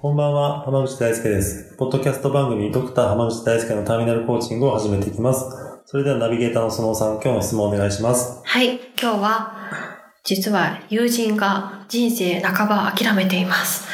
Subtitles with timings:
[0.00, 1.74] こんばんは、浜口大輔です。
[1.76, 5.44] ポッドキャスト番組、ドクター浜口大輔のターミナルコーチングを始めていきます。
[5.86, 8.40] それではナビゲーターのそのさん、今日の質問をお願いします。
[8.44, 9.52] はい、今日は、
[10.22, 13.88] 実は友人が人生半ば諦めています。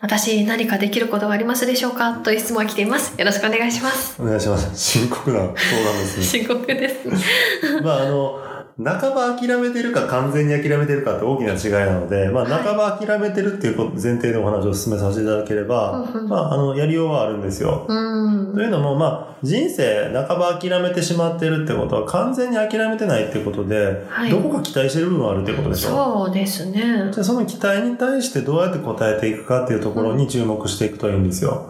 [0.00, 2.14] 私何かできることはありますでしょうか？
[2.22, 3.14] という質問が来ています。
[3.18, 4.22] よろしくお願いします。
[4.22, 4.74] お願いします。
[4.74, 5.58] 深刻な相談で
[6.06, 6.24] すね。
[6.40, 7.06] 深刻です。
[7.84, 8.38] まあ、あの、
[8.76, 17.86] 半ば諦めてるか完全に諦めてるかって大きな違いなので、まあ、はい半ば諦めてるっていう前提でお話を進めさせていただければ、まあ、あの、やりようはあるんですよ。
[17.88, 26.24] うんというのも、まあ、人生半ば諦めてしまってるってことは完全に諦めてないってことで、はいどこか期待してる部分はあるってことでしょ？
[26.24, 27.10] そうですね。
[27.12, 31.68] じゃあその期待に対してどうやって応えていくかっていうところに注目していくといいんですよ。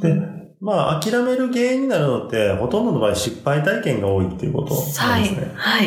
[0.00, 0.14] で、
[0.60, 5.52] まあ諦める原因になるのってほとんどの場合失敗体験が多いっていうことなはいんですね。。
[5.54, 5.86] はい。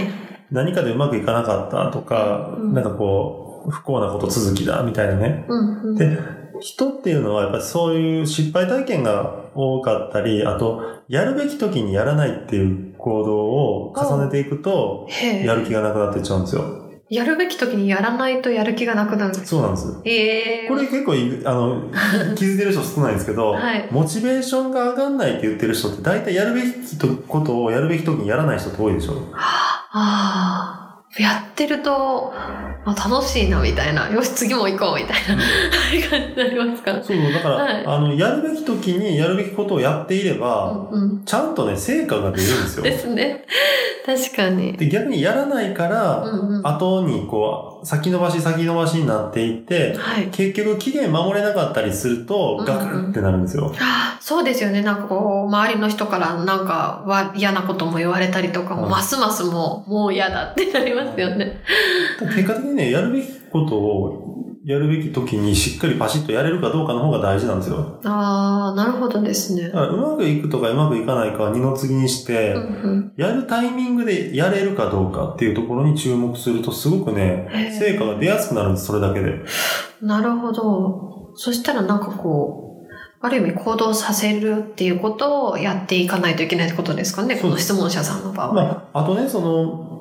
[0.51, 5.45] 何かでうまくいかなかったとか、うんなんかこう、不幸なこと続きだみたいなね。
[5.47, 6.17] うんうんで、
[6.59, 15.07] 人っていうのはやっぱりそういう失敗体験が多かったり、あと、やるべき時にやらないっていう行動を重ねていくと、
[15.43, 16.63] やる気がなくなっていっちゃうんですよ。
[17.09, 19.45] やるべき時にやらないとやる気がなくなるんです。
[19.45, 19.97] そうなんです。
[20.03, 21.83] ええこれ結構い、あの、
[22.35, 26.67] 気づいてる人少ないんですけど、はいモチベーションが上がんないって言ってる人って大体やるべき
[27.27, 29.13] ことをやるべき時にやらない人って多いでしょ？
[29.33, 29.66] あ
[29.99, 30.86] あ、
[31.19, 34.09] やってると、あ楽しいなみたいな。
[34.09, 35.35] よし、次も行こうみたいな
[36.09, 37.03] 感じになりますから。
[37.03, 42.83] そうだから、はいあの、やるべき時にやるべきことをやっていれば、うんうんちゃんとね、成果が出るんですよ。
[42.83, 43.43] ですね。
[44.05, 44.71] 確かに。
[44.77, 50.27] で、逆にやらないから、うんうん後にこう、先延ばし先延ばしになっていって、はい。
[50.31, 53.73] 結局期限守れなかったりすると、ガクってなるんですよ。
[53.79, 54.81] あそうですよね。
[54.81, 61.61] なんかこう、周りの人からなんかは嫌なことも言われたりとかも、はいますますもう、もう嫌だってなりますよね。
[62.35, 64.27] 結果的にね、やるべきことを
[64.67, 67.99] やるべき時にしっかりパシッとやれるかどうかの方が大事なんですよ。
[68.03, 69.71] ああ、なるほどですねだ。
[69.71, 79.41] からうまくいくとかうまくいかないかは二の次にして、うんうんやるタイミングでやれるかどうかっていうところに注目するとすごくね成果が出やすくなるんです、それだけで。
[80.01, 81.31] なるほど。
[81.35, 82.67] そしたらなんかこう、
[83.21, 88.53] ある意味行動させるっていうことをやっていかないといけないってことですかね、この質問者さんの場合。
[88.53, 89.96] まあ、あとね、その、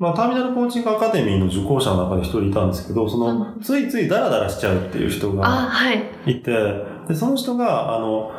[0.00, 6.02] まあ、ターミナルコーチングアカデミーの受講者の中で一人いたんですけど、その、ついついダラダラしちゃうっていう人あ、がはい。
[6.26, 6.50] いて、
[7.06, 8.32] で、その人が、あの、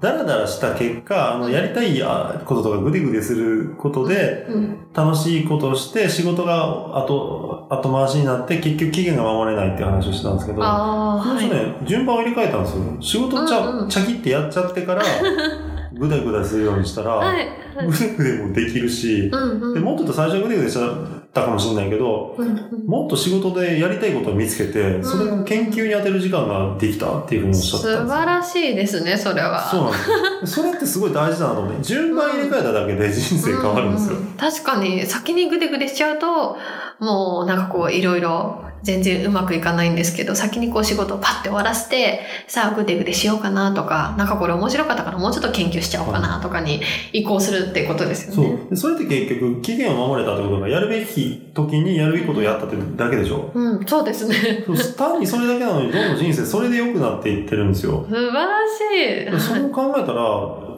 [0.00, 4.78] ダラダラした結果、あの、やりたいあこととかグデグデすることで、うん。
[4.92, 11.28] 楽しいことをして、仕事が後、後回しになって、結局期限が守れないっていう話をしてたんですけど、ああ、はい。
[11.28, 12.82] この人ね、順番を入れ替えたんですよ。
[13.00, 15.02] 仕事ちゃ、うんうんチャキってやっちゃってから、
[16.02, 17.48] ぐだぐだするようにしたら、はい。
[17.76, 19.74] ぐだぐだもできるし、うんうん。
[19.74, 20.94] でもっと言うと最初はぐだぐだしちゃっ
[21.32, 28.12] たかもしれないけど、うんうんもっと仕事でやりたいことを見つけて、それを研究に当てる時間ができたっていうふうにおっしゃってたん素。
[28.12, 29.62] 晴らしいですね、それは。
[29.70, 29.98] そうなんで
[30.46, 30.64] すよ。
[30.64, 34.16] それってすごい大事だなと思って、順番入れ替えただけで人生変わるんですよ。
[34.16, 36.56] うんうん確かに、先にグデグデしちゃうと、
[36.98, 46.80] もうなんかこう、いろいろ、全然うまくいかないんですけど、先にこう仕事をパッて終わらせて、さあグデグデしようかなとか、なんかこれ面白かったからもうちょっと研究しちゃおうかなとかに
[47.12, 48.42] 移行するってことですよそ
[48.72, 53.50] うそれって結局、期限を守れたってことが、やるべき時にやるべきことをやったってだけでしょ？
[53.54, 54.64] うん、そうですね。
[54.96, 58.04] 単にそれだけなのに、どんどん人生それで良くなっていってるんですよ。
[58.08, 59.30] 素晴らしい。
[59.30, 60.24] でそれを考えたら、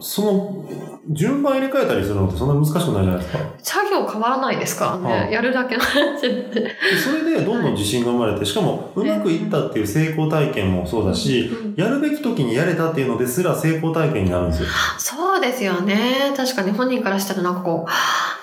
[0.00, 0.64] その、
[1.10, 3.38] 順番入れ替えたりするのってそんな難しくないじゃないですか。
[3.58, 5.20] 作業変わらないですからね。
[5.24, 14.68] はいやるだけの話それでどんどん自信が生まれて、しかもうまくいったっていう成功体験もそうだし、うんやるべき時にやれたっていうのですら成功体験になるんですよ。
[14.96, 16.32] そうですよね。
[16.36, 17.90] 確かに本人からしたらなんかこう、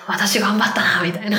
[0.06, 1.38] 私頑張ったな、みたいな。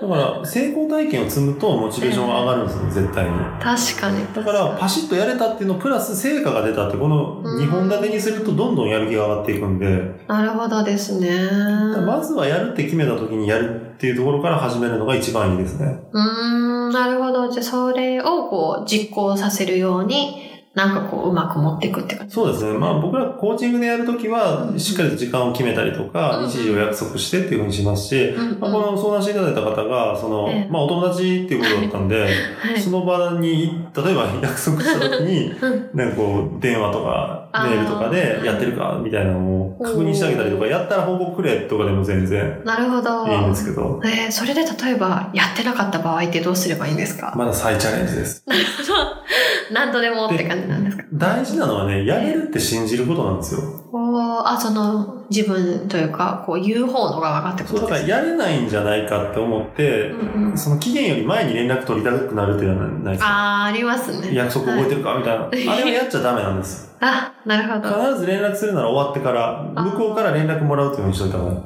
[0.00, 3.30] だから、成功体験を積むとモチベーションが上がるんですよ、絶対に。
[3.60, 4.34] 確かに。
[4.34, 9.86] だから、パシッとやれたっていうのプラス成果が出たって、この2本立てにするとどんどんやる気が上がっていくんで、
[10.28, 11.28] なるほどですね。
[12.06, 15.86] まずはやるって決めた時にやるっていうところから始めるのが一番いいですね。
[16.12, 17.48] うーん、なるほど。
[17.50, 22.34] じゃあ、それをこう、実行させるようになんかこう、うまく持っていくって感じ。
[22.34, 22.78] そうですね。
[22.78, 26.48] まあ僕らコーチングでやるときは、しっかりと時間を決めたりとか、うん。
[26.50, 30.70] 日時を約束してっていうふうにしますし、まあ、この相談していただいた方が、その、ええ。
[30.70, 32.28] まあお友達っていうことだったんで、は
[32.76, 32.78] い。
[32.78, 35.90] その場に、例えば約束したときに、 うん。
[35.94, 43.26] なんかこう、電話とか、メールとかでやってるか、みたいなのを確認してあげたりとか、やったら報告くれとかでも全然なるほど。
[43.26, 48.44] いいんですけど、えーそれで例えば、やってなかった場合ってどうすればいいんですか、まだ再チャレンジです。
[49.72, 51.04] 何度でもって感じなんですか？
[51.14, 53.60] 大事なのはね、やれるって信じることなんですよ。
[53.92, 63.28] おーあ、その、自分というか、こう、言う方の側がってこそう、だからやれないんじゃないかって思って、うんうんその期限より前に連絡取りたくなるっていうのはないですか？
[63.28, 64.30] あー、ありますね。
[64.34, 65.44] 約束覚えてるかみたいな。
[65.72, 66.96] あれはやっちゃダメなんです。
[67.00, 67.88] あ、なるほど。
[67.88, 71.58] う必ず連絡するなら終わってから、あ向こうから連絡もらうっていうふうにしといた方がいい。
[71.58, 71.62] ーん、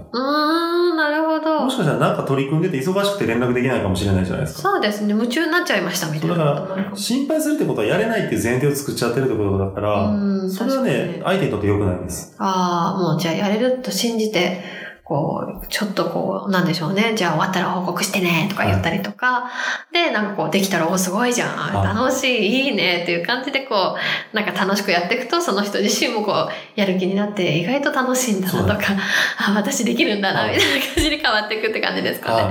[1.60, 1.76] どもし。
[1.76, 4.62] かしたらなんか取り組んでて忙しくて連絡できないかもしれないじゃないですか。
[4.62, 5.14] そうですね。
[5.14, 6.36] 夢中になっちゃいましたみたいな。
[6.36, 12.34] だから心配するってことはやれないっていう前提を作っちゃってるってことだから、うんそれはね相手にとって良くないんです。
[12.38, 14.62] ああ、もうじゃあやれると信じて、
[15.10, 17.14] こう、ちょっとこう、なんでしょうね。
[17.16, 19.50] じゃあ終わったら報告してね、とか言ったりとか、
[19.92, 23.96] で、なんかこう、できたら、お、すごいじゃん、はい楽しい、いいね、っていう感じでこ
[24.32, 28.92] う、なんか楽しくやっていくと、その人自身もこう、やる気になって、意外と楽しいんだなとか、
[29.38, 32.42] あ、私できるんだな、はいみたいな感じに変わっていくって感じですかね。
[32.42, 32.50] は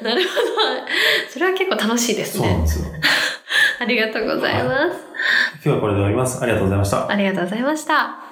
[0.00, 0.04] い。
[0.04, 0.40] なるほど。
[1.30, 2.48] それは結構楽しいですね。
[2.48, 2.86] そうなんですよ。
[3.78, 4.98] ありがとうございます。
[5.62, 6.42] 今日はこれで終わります。
[6.42, 7.08] ありがとうございました。
[7.08, 8.31] ありがとうございました。